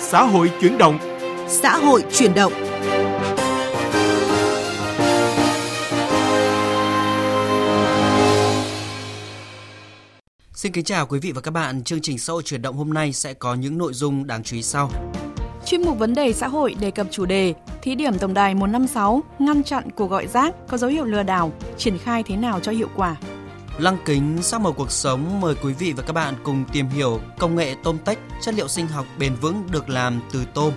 [0.00, 0.98] Xã hội chuyển động.
[1.48, 2.52] Xã hội chuyển động.
[10.52, 11.84] Xin kính chào quý vị và các bạn.
[11.84, 14.56] Chương trình xã hội chuyển động hôm nay sẽ có những nội dung đáng chú
[14.56, 14.90] ý sau.
[15.66, 19.22] Chuyên mục vấn đề xã hội đề cập chủ đề Thí điểm tổng đài 156
[19.38, 22.72] ngăn chặn cuộc gọi rác có dấu hiệu lừa đảo, triển khai thế nào cho
[22.72, 23.16] hiệu quả.
[23.78, 27.20] Lăng kính, sắc màu cuộc sống mời quý vị và các bạn cùng tìm hiểu
[27.38, 30.72] công nghệ tôm tách, chất liệu sinh học bền vững được làm từ tôm.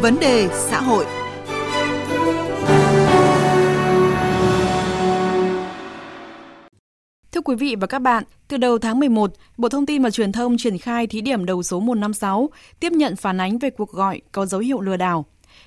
[0.00, 1.06] Vấn đề xã hội
[7.42, 10.58] quý vị và các bạn, từ đầu tháng 11, Bộ Thông tin và Truyền thông
[10.58, 14.46] triển khai thí điểm đầu số 156 tiếp nhận phản ánh về cuộc gọi có
[14.46, 15.24] dấu hiệu lừa đảo.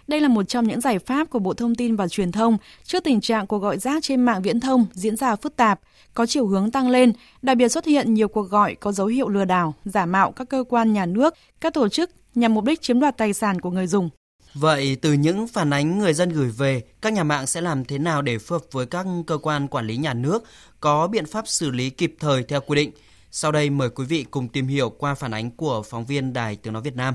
[0.08, 3.04] Đây là một trong những giải pháp của Bộ Thông tin và Truyền thông trước
[3.04, 5.80] tình trạng cuộc gọi rác trên mạng viễn thông diễn ra phức tạp,
[6.14, 9.30] có chiều hướng tăng lên, đặc biệt xuất hiện nhiều cuộc gọi có dấu hiệu
[9.30, 12.82] lừa đảo, giả mạo các cơ quan nhà nước, các tổ chức nhằm mục đích
[12.82, 14.10] chiếm đoạt tài sản của người dùng.
[14.56, 17.98] Vậy từ những phản ánh người dân gửi về, các nhà mạng sẽ làm thế
[17.98, 20.44] nào để phù hợp với các cơ quan quản lý nhà nước
[20.80, 22.92] có biện pháp xử lý kịp thời theo quy định?
[23.32, 26.56] Sau đây mời quý vị cùng tìm hiểu qua phản ánh của phóng viên Đài
[26.56, 27.14] Tiếng Nói Việt Nam.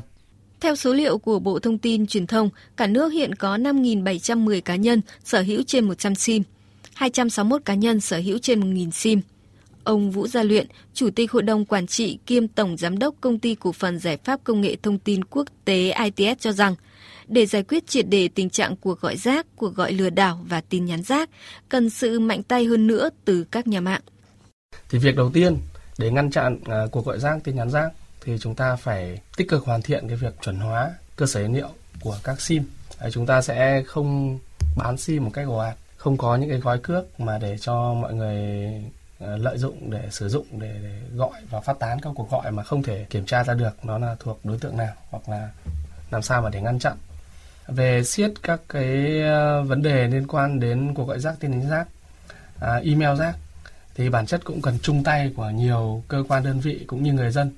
[0.60, 4.76] Theo số liệu của Bộ Thông tin Truyền thông, cả nước hiện có 5.710 cá
[4.76, 6.42] nhân sở hữu trên 100 SIM,
[6.94, 9.20] 261 cá nhân sở hữu trên 1.000 SIM.
[9.84, 13.38] Ông Vũ Gia Luyện, Chủ tịch Hội đồng Quản trị kiêm Tổng Giám đốc Công
[13.38, 16.74] ty Cổ phần Giải pháp Công nghệ Thông tin Quốc tế ITS cho rằng,
[17.30, 20.60] để giải quyết triệt đề tình trạng cuộc gọi rác, cuộc gọi lừa đảo và
[20.60, 21.30] tin nhắn rác,
[21.68, 24.00] cần sự mạnh tay hơn nữa từ các nhà mạng.
[24.90, 25.58] Thì việc đầu tiên
[25.98, 27.90] để ngăn chặn uh, cuộc gọi rác, tin nhắn rác
[28.24, 31.48] thì chúng ta phải tích cực hoàn thiện cái việc chuẩn hóa cơ sở dữ
[31.48, 31.68] liệu
[32.00, 32.62] của các SIM.
[33.00, 34.38] Đấy, chúng ta sẽ không
[34.76, 37.94] bán SIM một cách ồ ạt, không có những cái gói cước mà để cho
[37.94, 38.36] mọi người
[39.18, 42.50] à, lợi dụng để sử dụng để, để gọi và phát tán các cuộc gọi
[42.50, 45.50] mà không thể kiểm tra ra được nó là thuộc đối tượng nào hoặc là
[46.10, 46.96] làm sao mà để ngăn chặn
[47.70, 51.70] về siết các cái ờ, vấn đề liên quan đến cuộc gọi rác tin nhắn
[51.70, 51.88] rác
[52.60, 53.34] à, email rác
[53.94, 57.12] thì bản chất cũng cần chung tay của nhiều cơ quan đơn vị cũng như
[57.12, 57.50] người dân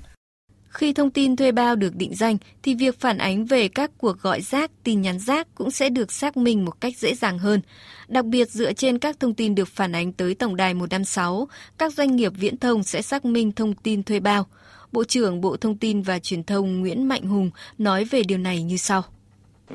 [0.72, 4.20] khi thông tin thuê bao được định danh thì việc phản ánh về các cuộc
[4.20, 7.60] gọi rác, tin nhắn rác cũng sẽ được xác minh một cách dễ dàng hơn.
[8.08, 11.92] Đặc biệt dựa trên các thông tin được phản ánh tới tổng đài 156, các
[11.92, 14.46] doanh nghiệp viễn thông sẽ xác minh thông tin thuê bao.
[14.92, 18.62] Bộ trưởng Bộ Thông tin và Truyền thông Nguyễn Mạnh Hùng nói về điều này
[18.62, 19.02] như sau.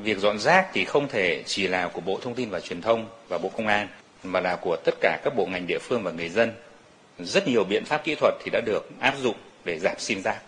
[0.02, 3.06] Việc dọn rác thì không thể chỉ là của Bộ Thông tin và Truyền thông
[3.28, 3.88] và Bộ Công an,
[4.24, 6.52] mà là của tất cả các bộ ngành địa phương và người dân.
[7.18, 10.38] Rất nhiều biện pháp kỹ thuật thì đã được áp dụng để giảm sim rác.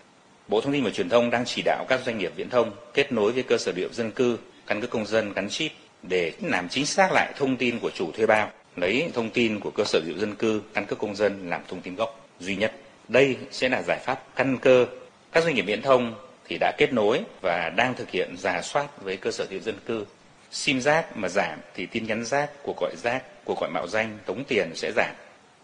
[0.49, 3.13] Bộ Thông tin và Truyền thông đang chỉ đạo các doanh nghiệp viễn thông kết
[3.13, 5.73] nối với cơ sở dữ liệu dân cư, căn cước công dân gắn chip
[6.03, 9.71] để làm chính xác lại thông tin của chủ thuê bao, lấy thông tin của
[9.71, 12.57] cơ sở dữ liệu dân cư, căn cước công dân làm thông tin gốc duy
[12.57, 12.73] nhất.
[13.09, 14.87] Đây sẽ là giải pháp căn cơ.
[15.33, 16.15] Các doanh nghiệp viễn thông
[16.51, 19.61] thì đã kết nối và đang thực hiện giả soát với cơ sở dữ liệu
[19.61, 20.05] dân cư.
[20.51, 24.19] Sim rác mà giảm thì tin nhắn rác, cuộc gọi rác, cuộc gọi mạo danh,
[24.27, 25.15] tống tiền sẽ giảm.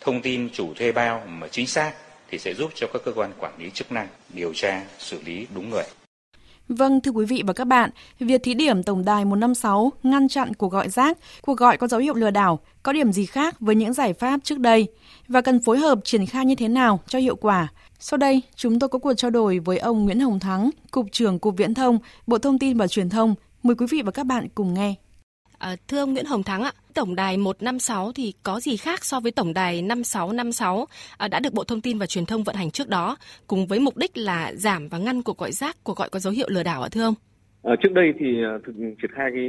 [0.01, 1.93] Thông tin chủ thuê bao mà chính xác
[2.31, 5.47] thì sẽ giúp cho các cơ quan quản lý chức năng điều tra, xử lý
[5.55, 5.85] đúng người.
[6.69, 10.55] Vâng, thưa quý vị và các bạn, việc thí điểm tổng đài 156 ngăn chặn
[10.55, 13.75] cuộc gọi rác, cuộc gọi có dấu hiệu lừa đảo có điểm gì khác với
[13.75, 14.87] những giải pháp trước đây
[15.29, 17.69] và cần phối hợp triển khai như thế nào cho hiệu quả?
[17.99, 21.39] Sau đây, chúng tôi có cuộc trao đổi với ông Nguyễn Hồng Thắng, Cục trưởng
[21.39, 23.35] Cục Viễn thông, Bộ Thông tin và Truyền thông.
[23.63, 24.95] Mời quý vị và các bạn cùng nghe.
[25.59, 29.21] À, thưa ông Nguyễn Hồng Thắng ạ, tổng đài 156 thì có gì khác so
[29.21, 30.87] với tổng đài 5656
[31.19, 33.81] à, đã được Bộ Thông tin và Truyền thông vận hành trước đó, cùng với
[33.81, 36.63] mục đích là giảm và ngăn cuộc gọi rác, cuộc gọi có dấu hiệu lừa
[36.63, 37.15] đảo ạ thưa ông?
[37.63, 38.27] À, trước đây thì
[38.67, 39.49] thực triển khai cái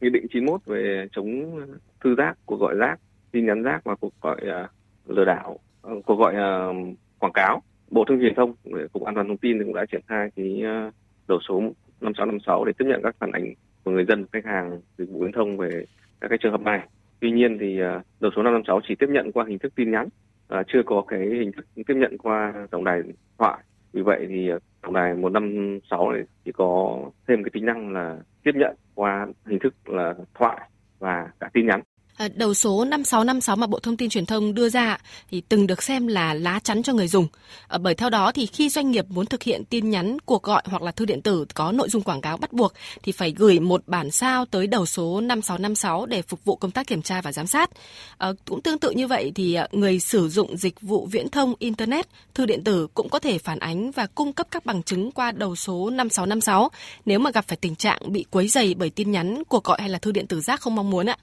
[0.00, 1.60] nghị định 91 về chống
[2.04, 2.96] thư rác, cuộc gọi rác,
[3.32, 4.70] tin nhắn rác và cuộc gọi uh,
[5.16, 5.58] lừa đảo,
[5.92, 7.62] uh, cuộc gọi uh, quảng cáo.
[7.90, 8.54] Bộ Thông tin Truyền thông,
[8.92, 10.90] Cục An toàn thông tin cũng đã triển khai cái ờ,
[11.28, 11.60] đầu số
[12.00, 13.54] 5656 để tiếp nhận các phản ánh
[13.84, 15.84] của người dân khách hàng dịch vụ viễn thông về
[16.20, 16.80] các cái trường hợp này.
[17.20, 20.08] Tuy nhiên thì ờ, đầu số 556 chỉ tiếp nhận qua hình thức tin nhắn,
[20.68, 23.02] chưa có cái hình thức tiếp nhận qua tổng đài
[23.38, 23.58] thoại.
[23.92, 28.16] Vì vậy thì ờ, tổng đài 156 này chỉ có thêm cái tính năng là
[28.44, 31.80] tiếp nhận qua hình thức là thoại và cả tin nhắn.
[32.18, 34.98] Ờ, đầu số 5656 mà Bộ Thông tin Truyền thông đưa ra
[35.30, 37.26] thì từng được xem là lá chắn cho người dùng.
[37.68, 40.62] Ờ, bởi theo đó thì khi doanh nghiệp muốn thực hiện tin nhắn, cuộc gọi
[40.66, 42.72] hoặc là thư điện tử có nội dung quảng cáo bắt buộc
[43.02, 46.86] thì phải gửi một bản sao tới đầu số 5656 để phục vụ công tác
[46.86, 47.70] kiểm tra và giám sát.
[48.18, 52.06] Ờ, cũng tương tự như vậy thì người sử dụng dịch vụ viễn thông internet,
[52.34, 55.32] thư điện tử cũng có thể phản ánh và cung cấp các bằng chứng qua
[55.32, 56.70] đầu số 5656
[57.06, 59.88] nếu mà gặp phải tình trạng bị quấy rầy bởi tin nhắn, cuộc gọi hay
[59.88, 61.16] là thư điện tử rác không mong muốn ạ.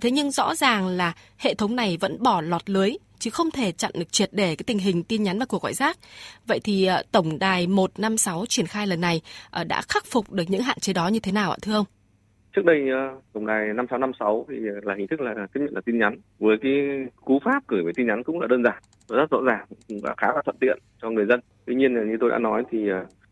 [0.00, 3.72] Thế nhưng rõ ràng là hệ thống này vẫn bỏ lọt lưới, chứ không thể
[3.72, 5.96] chặn được triệt để cái tình hình tin nhắn và cuộc gọi rác.
[6.46, 10.44] Vậy thì ờ, tổng đài 156 triển khai lần này ờ, đã khắc phục được
[10.48, 11.86] những hạn chế đó như thế nào ạ, thưa ông?
[12.56, 15.98] Trước đây ờ, tổng đài 5656 thì là hình thức là tiếp nhận là tin
[15.98, 16.72] nhắn với cái
[17.24, 19.66] cú pháp gửi về tin nhắn cũng là đơn giản, rất rõ ràng
[20.02, 21.40] và khá là thuận tiện cho người dân.
[21.66, 22.78] Tuy nhiên như tôi đã nói thì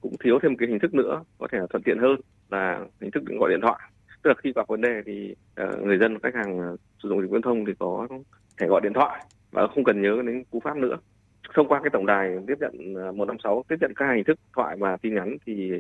[0.01, 3.11] cũng thiếu thêm cái hình thức nữa có thể là thuận tiện hơn là hình
[3.11, 3.79] thức gọi điện thoại
[4.23, 7.21] tức là khi gặp vấn đề thì uh, người dân khách hàng ờ, sử dụng
[7.23, 8.09] dịch viễn thông thì có
[8.61, 10.97] thể gọi điện thoại và không cần nhớ đến cú pháp nữa.
[11.55, 14.77] Thông qua cái tổng đài tiếp nhận ờ, 156 tiếp nhận các hình thức thoại
[14.77, 15.73] và tin nhắn thì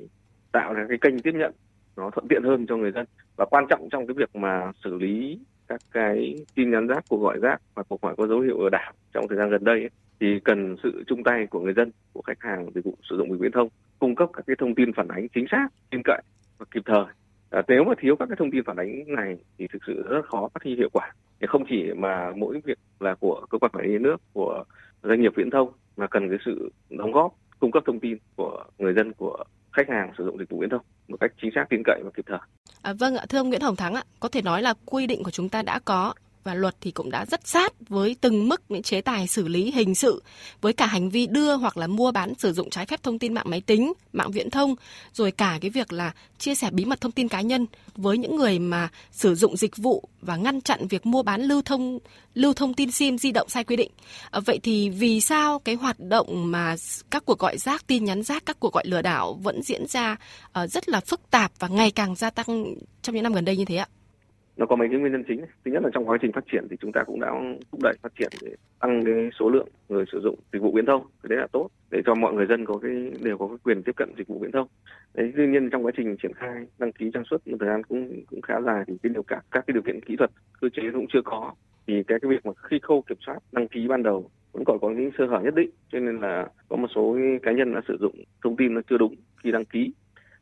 [0.53, 1.53] tạo ra cái kênh tiếp nhận
[1.97, 3.07] nó thuận tiện hơn cho người dân.
[3.37, 5.39] Và quan trọng trong cái việc mà xử lý
[5.69, 8.69] các cái tin nhắn rác cuộc gọi rác và cuộc gọi có dấu hiệu lừa
[8.69, 11.91] đảo trong thời gian gần đây ấy, thì cần sự chung tay của người dân
[12.13, 13.69] của khách hàng dịch vụ sử dụng dịch viễn thông
[13.99, 16.23] cung cấp các cái thông tin phản ánh chính xác tin cậy
[16.59, 17.05] và kịp thời
[17.51, 20.27] à, nếu mà thiếu các cái thông tin phản ánh này thì thực sự rất
[20.29, 23.73] khó phát huy hiệu quả thì không chỉ mà mỗi việc là của cơ quan
[23.73, 24.65] quản lý nhà nước của
[25.03, 28.65] doanh nghiệp viễn thông mà cần cái sự đóng góp cung cấp thông tin của
[28.79, 31.67] người dân của khách hàng sử dụng dịch vụ viễn thông một cách chính xác
[31.71, 32.39] tin cậy và kịp thời.
[32.83, 35.23] À, vâng ạ, thưa ông Nguyễn Hồng Thắng ạ, có thể nói là quy định
[35.25, 36.15] của chúng ta đã có
[36.49, 39.71] và luật thì cũng đã rất sát với từng mức những chế tài xử lý
[39.71, 40.23] hình sự
[40.61, 43.35] với cả hành vi đưa hoặc là mua bán sử dụng trái phép thông tin
[43.35, 44.75] mạng máy tính, mạng viễn thông,
[45.13, 47.67] rồi cả cái việc là chia sẻ bí mật thông tin cá nhân
[47.97, 51.63] với những người mà sử dụng dịch vụ và ngăn chặn việc mua bán lưu
[51.63, 51.99] thông
[52.35, 53.91] lưu thông tin sim di động sai quy định.
[54.31, 56.77] À, vậy thì vì sao cái hoạt động mà
[57.11, 60.17] các cuộc gọi rác, tin nhắn rác, các cuộc gọi lừa đảo vẫn diễn ra
[60.63, 63.57] uh, rất là phức tạp và ngày càng gia tăng trong những năm gần đây
[63.57, 63.89] như thế ạ?
[64.59, 66.67] Nó có mấy cái nguyên nhân chính thứ nhất là trong quá trình phát triển
[66.71, 67.33] thì chúng ta cũng đã
[67.73, 68.51] thúc đẩy phát triển để
[68.81, 71.03] tăng cái số lượng người sử dụng dịch vụ viễn thông.
[71.23, 73.83] Cái đấy là tốt, để cho mọi người dân có cái, đều có cái quyền
[73.83, 74.69] tiếp cận dịch vụ viễn thông.
[75.15, 77.83] Đấy, tuy nhiên trong quá trình triển khai, đăng ký, trang xuất một thời gian
[77.85, 80.69] cũng cũng khá dài thì cái điều cả, các cái điều kiện kỹ thuật cơ
[80.69, 81.53] chế cũng chưa có.
[81.87, 84.79] Thì cái cái việc mà khi khâu kiểm soát, đăng ký ban đầu vẫn còn
[84.81, 87.81] có những sơ hở nhất định, cho nên là có một số cá nhân đã
[87.89, 89.93] sử dụng thông tin nó chưa đúng khi đăng ký.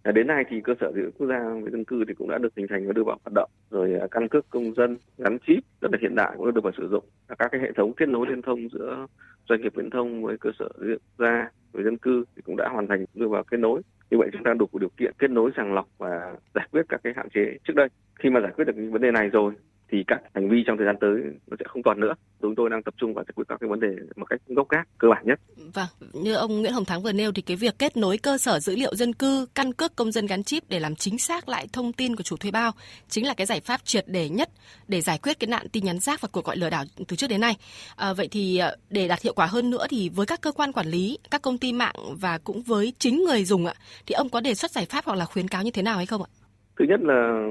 [0.07, 2.31] Ờ, đến nay thì cơ sở dữ liệu quốc gia về dân cư thì cũng
[2.31, 3.51] đã được hình thành và đưa vào hoạt động.
[3.71, 6.65] Rồi à, căn cước công dân, gắn chip rất là hiện đại cũng đã được
[6.65, 7.05] vào sử dụng.
[7.39, 9.07] Các cái hệ thống kết nối liên thông giữa
[9.49, 12.43] doanh nghiệp viễn thông với cơ sở dữ liệu quốc gia về dân cư thì
[12.43, 13.81] cũng đã hoàn thành đưa vào kết nối.
[14.11, 17.01] Như vậy chúng ta đủ điều kiện kết nối sàng lọc và giải quyết các
[17.05, 17.89] cái hạn chế trước đây.
[18.19, 19.53] Khi mà giải quyết được những vấn đề này rồi
[19.93, 21.11] thì các hành vi trong thời gian tới
[21.47, 22.15] nó sẽ không còn nữa.
[22.43, 24.69] Chúng tôi đang tập trung vào giải quyết các cái vấn đề một cách gốc
[24.69, 25.41] gác cơ bản nhất.
[25.75, 28.61] Vâng, như ông Nguyễn Hồng Thắng vừa nêu thì cái việc kết nối cơ sở
[28.61, 31.67] dữ liệu dân cư, căn cước công dân gắn chip để làm chính xác lại
[31.73, 32.73] thông tin của chủ thuê bao
[33.09, 34.51] chính là cái giải pháp triệt để nhất
[34.89, 37.31] để giải quyết cái nạn tin nhắn rác và cuộc gọi lừa đảo từ trước
[37.31, 37.57] đến nay.
[37.97, 40.73] À, vậy thì à, để đạt hiệu quả hơn nữa thì với các cơ quan
[40.73, 43.75] quản lý, các công ty mạng và cũng với chính người dùng ạ,
[44.07, 46.07] thì ông có đề xuất giải pháp hoặc là khuyến cáo như thế nào hay
[46.07, 46.31] không ạ?
[46.79, 47.49] Thứ nhất là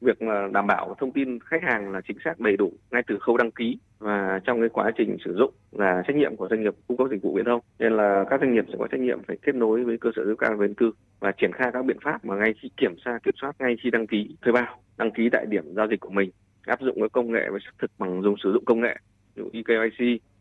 [0.00, 3.18] việc mà đảm bảo thông tin khách hàng là chính xác, đầy đủ ngay từ
[3.18, 6.62] khâu đăng ký và trong cái quá trình sử dụng là trách nhiệm của doanh
[6.62, 7.60] nghiệp cung cấp dịch vụ viễn thông.
[7.78, 10.24] Nên là các doanh nghiệp sẽ có trách nhiệm phải kết nối với cơ sở
[10.24, 10.90] dữ liệu về dân cư
[11.20, 13.90] và triển khai các biện pháp mà ngay khi kiểm tra, kiểm soát, ngay khi
[13.90, 16.30] đăng ký, thuê bao, đăng ký tại điểm giao dịch của mình.
[16.66, 18.96] Áp dụng cái công nghệ và xác thực bằng dùng sử dụng công nghệ,
[19.34, 19.50] ví dụ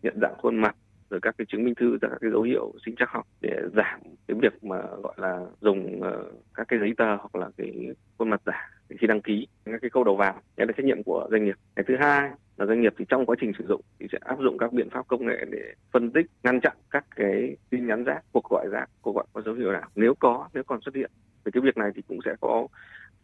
[0.03, 0.75] nhận dạng khuôn mặt
[1.09, 3.99] rồi các cái chứng minh thư, các cái dấu hiệu sinh chắc học để giảm
[4.27, 8.29] cái việc mà gọi là dùng ờ, các cái giấy tờ hoặc là cái khuôn
[8.29, 10.41] mặt giả khi đăng ký các cái câu đầu vào.
[10.57, 11.55] Đấy là trách nhiệm của doanh nghiệp.
[11.75, 14.39] Cái thứ hai là doanh nghiệp thì trong quá trình sử dụng thì sẽ áp
[14.39, 18.03] dụng các biện pháp công nghệ để phân tích, ngăn chặn các cái tin nhắn
[18.03, 19.89] rác, cuộc gọi rác, cuộc gọi có dấu hiệu nào.
[19.95, 21.11] Nếu có, nếu còn xuất hiện
[21.45, 22.67] thì cái việc này thì cũng sẽ có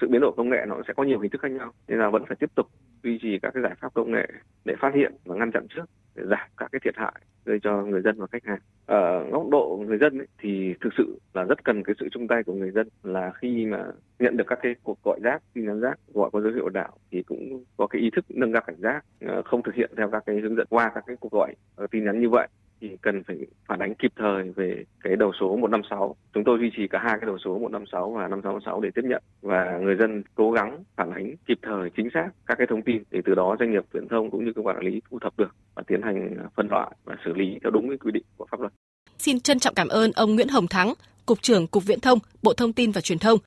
[0.01, 1.73] sự biến đổi công nghệ, nó sẽ có nhiều hình thức khác nhau.
[1.87, 2.67] Nên là vẫn phải tiếp tục
[3.03, 4.27] duy trì các cái giải pháp công nghệ
[4.65, 5.85] để phát hiện và ngăn chặn trước
[6.29, 7.13] giảm các cái thiệt hại
[7.45, 8.59] gây cho người dân và khách hàng.
[8.85, 12.27] Ở góc độ người dân ấy, thì thực sự là rất cần cái sự chung
[12.27, 13.85] tay của người dân là khi mà
[14.19, 16.97] nhận được các cái cuộc gọi rác, tin nhắn rác gọi có dấu hiệu đảo
[17.11, 20.09] thì cũng có cái ý thức nâng cao cảnh giác, ờ, không thực hiện theo
[20.11, 22.47] các cái hướng dẫn qua các cái cuộc gọi ờ, tin nhắn như vậy
[22.81, 26.15] thì cần phải phản ánh kịp thời về cái đầu số 156.
[26.33, 29.23] Chúng tôi duy trì cả hai cái đầu số 156 và 566 để tiếp nhận
[29.41, 33.03] và người dân cố gắng phản ánh kịp thời chính xác các cái thông tin
[33.11, 35.33] để từ đó doanh nghiệp viễn thông cũng như cơ quan quản lý thu thập
[35.37, 38.45] được và tiến hành phân loại và xử lý theo đúng cái quy định của
[38.51, 38.73] pháp luật.
[39.17, 40.93] Xin trân trọng cảm ơn ông Nguyễn Hồng Thắng,
[41.25, 43.39] Cục trưởng Cục Viễn thông, Bộ Thông tin và Truyền thông.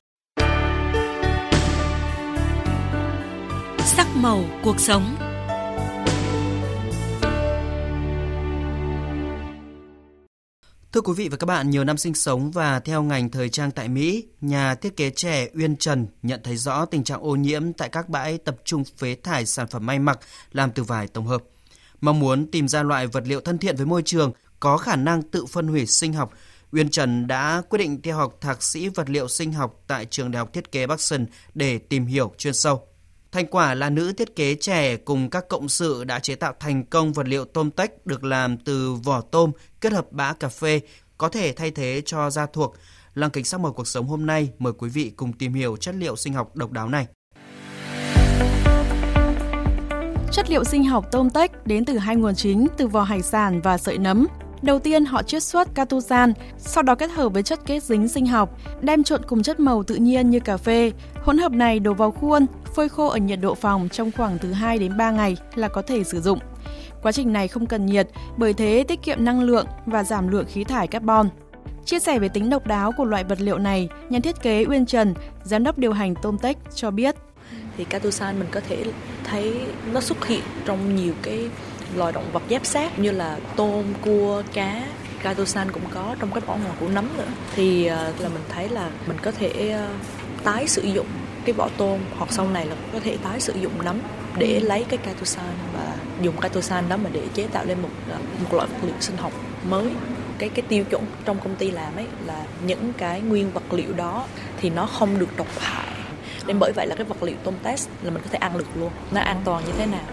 [3.77, 5.01] Sắc màu cuộc sống
[10.93, 13.71] Thưa quý vị và các bạn, nhiều năm sinh sống và theo ngành thời trang
[13.71, 17.73] tại Mỹ, nhà thiết kế trẻ Uyên Trần nhận thấy rõ tình trạng ô nhiễm
[17.73, 20.19] tại các bãi tập trung phế thải sản phẩm may mặc
[20.51, 21.43] làm từ vải tổng hợp.
[22.01, 25.21] Mong muốn tìm ra loại vật liệu thân thiện với môi trường, có khả năng
[25.21, 26.33] tự phân hủy sinh học,
[26.71, 30.31] Uyên Trần đã quyết định theo học thạc sĩ vật liệu sinh học tại trường
[30.31, 32.87] Đại học Thiết kế Bắc Sơn để tìm hiểu chuyên sâu.
[33.33, 36.85] Thành quả là nữ thiết kế trẻ cùng các cộng sự đã chế tạo thành
[36.85, 40.81] công vật liệu tôm tách được làm từ vỏ tôm kết hợp bã cà phê
[41.17, 42.75] có thể thay thế cho da thuộc.
[43.15, 45.95] Lăng kính sắc màu cuộc sống hôm nay mời quý vị cùng tìm hiểu chất
[45.95, 47.07] liệu sinh học độc đáo này.
[50.31, 53.61] Chất liệu sinh học tôm tách đến từ hai nguồn chính từ vỏ hải sản
[53.61, 54.27] và sợi nấm.
[54.61, 58.25] Đầu tiên họ chiết xuất catusan, sau đó kết hợp với chất kết dính sinh
[58.25, 60.91] học, đem trộn cùng chất màu tự nhiên như cà phê.
[61.23, 64.53] Hỗn hợp này đổ vào khuôn, phơi khô ở nhiệt độ phòng trong khoảng từ
[64.53, 66.39] 2 đến 3 ngày là có thể sử dụng.
[67.03, 70.45] Quá trình này không cần nhiệt, bởi thế tiết kiệm năng lượng và giảm lượng
[70.45, 71.29] khí thải carbon.
[71.85, 74.85] Chia sẻ về tính độc đáo của loại vật liệu này, nhà thiết kế Uyên
[74.85, 75.13] Trần,
[75.43, 77.15] giám đốc điều hành Tomtech cho biết.
[77.77, 78.83] Thì Catusan mình có thể
[79.23, 79.53] thấy
[79.93, 81.49] nó xuất hiện trong nhiều cái
[81.95, 84.85] loài động vật giáp sát như là tôm, cua, cá,
[85.23, 87.27] Catusan cũng có trong cái vỏ ngoài của nấm nữa.
[87.55, 89.87] Thì ờ, là mình thấy là mình có thể ờ,
[90.43, 91.07] tái sử dụng
[91.45, 93.99] cái vỏ tôm hoặc sau này là có thể tái sử dụng nấm
[94.37, 94.67] để ừ.
[94.67, 98.53] lấy cái catosan và dùng catosan đó mà để chế tạo lên một ờ, một
[98.53, 99.31] loại vật liệu sinh học
[99.69, 99.89] mới.
[100.37, 103.93] Cái cái tiêu chuẩn trong công ty làm ấy là những cái nguyên vật liệu
[103.93, 104.25] đó
[104.57, 105.93] thì nó không được độc hại.
[106.47, 108.67] Nên bởi vậy là cái vật liệu tôm test là mình có thể ăn được
[108.75, 108.91] luôn.
[109.11, 110.05] Nó an toàn như thế nào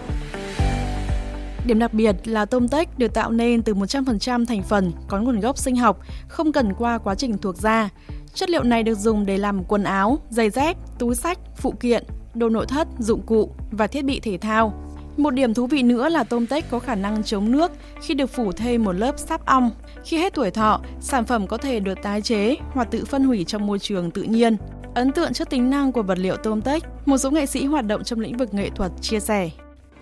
[1.65, 5.39] Điểm đặc biệt là tôm tách được tạo nên từ 100% thành phần có nguồn
[5.39, 7.89] gốc sinh học, không cần qua quá trình thuộc da.
[8.33, 12.03] Chất liệu này được dùng để làm quần áo, giày dép, túi sách, phụ kiện,
[12.33, 14.73] đồ nội thất, dụng cụ và thiết bị thể thao.
[15.17, 18.27] Một điểm thú vị nữa là tôm tách có khả năng chống nước khi được
[18.27, 19.71] phủ thêm một lớp sáp ong.
[20.03, 23.43] Khi hết tuổi thọ, sản phẩm có thể được tái chế hoặc tự phân hủy
[23.43, 24.57] trong môi trường tự nhiên.
[24.95, 27.85] Ấn tượng trước tính năng của vật liệu tôm tách, một số nghệ sĩ hoạt
[27.85, 29.49] động trong lĩnh vực nghệ thuật chia sẻ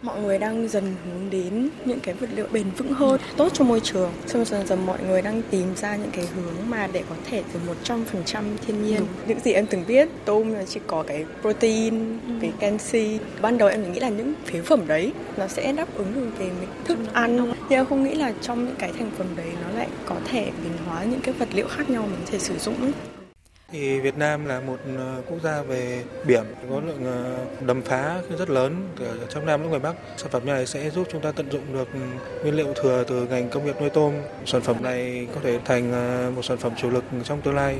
[0.01, 3.65] mọi người đang dần hướng đến những cái vật liệu bền vững hơn, tốt cho
[3.65, 4.11] môi trường.
[4.27, 7.43] Xong dần dần mọi người đang tìm ra những cái hướng mà để có thể
[7.53, 8.97] từ 100% thiên nhiên.
[8.99, 9.07] Đúng.
[9.27, 12.33] Những gì em từng biết, tôm là chỉ có cái protein, ừ.
[12.41, 13.19] cái canxi.
[13.41, 16.49] Ban đầu em nghĩ là những phế phẩm đấy nó sẽ đáp ứng được về
[16.85, 17.35] thức ăn.
[17.35, 20.51] Nhưng em không nghĩ là trong những cái thành phần đấy nó lại có thể
[20.63, 22.91] biến hóa những cái vật liệu khác nhau mình có thể sử dụng.
[23.71, 28.21] Thì Việt Nam là một ờ, quốc gia về biển, có lượng ờ, đầm phá
[28.37, 29.95] rất lớn ở trong Nam lẫn ngoài Bắc.
[30.17, 31.87] Sản phẩm này sẽ giúp chúng ta tận dụng được
[32.41, 34.13] nguyên liệu thừa từ ngành công nghiệp nuôi tôm.
[34.45, 37.75] Sản phẩm này có thể thành ờ, một sản phẩm chủ lực trong tương lai.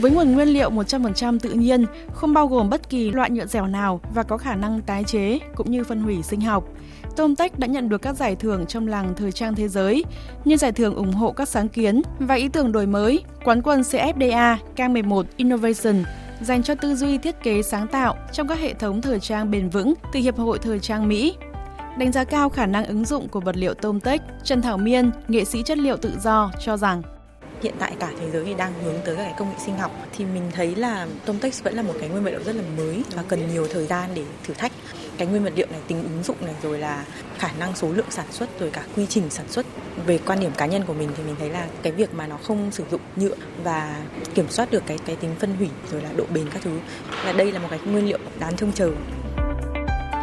[0.00, 3.66] Với nguồn nguyên liệu 100% tự nhiên, không bao gồm bất kỳ loại nhựa dẻo
[3.66, 6.64] nào và có khả năng tái chế cũng như phân hủy sinh học.
[7.16, 10.04] Tôm Tech đã nhận được các giải thưởng trong làng thời trang thế giới
[10.44, 13.80] như giải thưởng ủng hộ các sáng kiến và ý tưởng đổi mới, quán quân
[13.80, 16.04] CFDA K11 Innovation
[16.40, 19.68] dành cho tư duy thiết kế sáng tạo trong các hệ thống thời trang bền
[19.68, 21.36] vững từ Hiệp hội Thời trang Mỹ.
[21.98, 25.10] Đánh giá cao khả năng ứng dụng của vật liệu tôm tech, Trần Thảo Miên,
[25.28, 27.02] nghệ sĩ chất liệu tự do, cho rằng
[27.62, 29.92] hiện tại cả thế giới thì đang hướng tới các cái công nghệ sinh học,
[30.16, 33.02] thì mình thấy là tôm vẫn là một cái nguyên vật liệu rất là mới
[33.16, 34.72] và cần nhiều thời gian để thử thách.
[35.18, 37.04] Cái nguyên vật liệu này, tính ứng dụng này, rồi là
[37.38, 39.66] khả năng số lượng sản xuất, rồi cả quy trình sản xuất.
[40.06, 42.36] Về quan điểm cá nhân của mình thì mình thấy là cái việc mà nó
[42.36, 43.34] không sử dụng nhựa
[43.64, 44.00] và
[44.34, 46.78] kiểm soát được cái cái tính phân hủy, rồi là độ bền các thứ,
[47.24, 48.90] là đây là một cái nguyên liệu đáng trông chờ.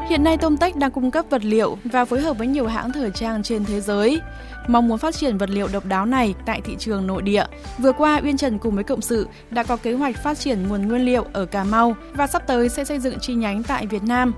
[0.09, 2.91] Hiện nay Tôm Tech đang cung cấp vật liệu và phối hợp với nhiều hãng
[2.91, 4.21] thời trang trên thế giới.
[4.67, 7.45] Mong muốn phát triển vật liệu độc đáo này tại thị trường nội địa.
[7.77, 10.87] Vừa qua, Uyên Trần cùng với cộng sự đã có kế hoạch phát triển nguồn
[10.87, 14.03] nguyên liệu ở Cà Mau và sắp tới sẽ xây dựng chi nhánh tại Việt
[14.03, 14.33] Nam.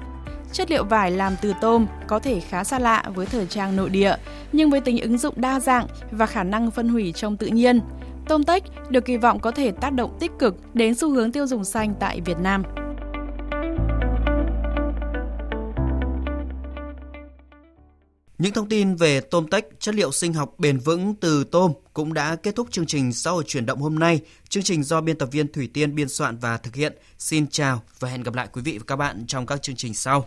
[0.52, 3.90] Chất liệu vải làm từ tôm có thể khá xa lạ với thời trang nội
[3.90, 4.16] địa,
[4.52, 7.80] nhưng với tính ứng dụng đa dạng và khả năng phân hủy trong tự nhiên,
[8.28, 11.48] tôm tech được kỳ vọng có thể tác động tích cực đến xu hướng tiêu
[11.48, 12.64] dùng xanh tại Việt Nam.
[18.38, 22.14] Những thông tin về tôm tách, chất liệu sinh học bền vững từ tôm cũng
[22.14, 24.20] đã kết thúc chương trình xã hội chuyển động hôm nay.
[24.50, 26.94] Chương trình do biên tập viên Thủy Tiên biên soạn và thực hiện.
[27.20, 29.94] Xin chào và hẹn gặp lại quý vị và các bạn trong các chương trình
[29.94, 30.26] sau.